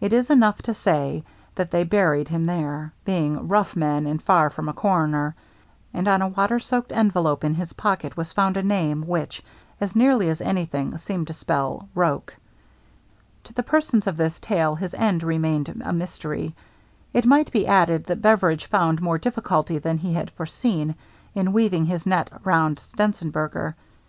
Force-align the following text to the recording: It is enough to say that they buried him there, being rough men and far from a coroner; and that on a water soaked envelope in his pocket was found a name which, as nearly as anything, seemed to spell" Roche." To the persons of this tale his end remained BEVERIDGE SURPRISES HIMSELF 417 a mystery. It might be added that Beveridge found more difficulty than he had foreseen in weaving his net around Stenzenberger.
It 0.00 0.12
is 0.12 0.30
enough 0.30 0.62
to 0.62 0.74
say 0.74 1.22
that 1.54 1.70
they 1.70 1.84
buried 1.84 2.28
him 2.28 2.44
there, 2.46 2.92
being 3.04 3.46
rough 3.46 3.76
men 3.76 4.04
and 4.04 4.20
far 4.20 4.50
from 4.50 4.68
a 4.68 4.72
coroner; 4.72 5.36
and 5.94 6.08
that 6.08 6.14
on 6.20 6.22
a 6.22 6.26
water 6.26 6.58
soaked 6.58 6.90
envelope 6.90 7.44
in 7.44 7.54
his 7.54 7.72
pocket 7.74 8.16
was 8.16 8.32
found 8.32 8.56
a 8.56 8.64
name 8.64 9.06
which, 9.06 9.44
as 9.80 9.94
nearly 9.94 10.28
as 10.28 10.40
anything, 10.40 10.98
seemed 10.98 11.28
to 11.28 11.32
spell" 11.34 11.88
Roche." 11.94 12.32
To 13.44 13.52
the 13.54 13.62
persons 13.62 14.08
of 14.08 14.16
this 14.16 14.40
tale 14.40 14.74
his 14.74 14.92
end 14.94 15.22
remained 15.22 15.66
BEVERIDGE 15.66 15.84
SURPRISES 15.84 16.00
HIMSELF 16.00 16.54
417 17.12 17.14
a 17.14 17.14
mystery. 17.14 17.14
It 17.14 17.30
might 17.30 17.52
be 17.52 17.68
added 17.68 18.06
that 18.06 18.20
Beveridge 18.22 18.66
found 18.66 19.00
more 19.00 19.18
difficulty 19.18 19.78
than 19.78 19.98
he 19.98 20.14
had 20.14 20.32
foreseen 20.32 20.96
in 21.36 21.52
weaving 21.52 21.84
his 21.86 22.04
net 22.06 22.28
around 22.44 22.78
Stenzenberger. 22.80 23.76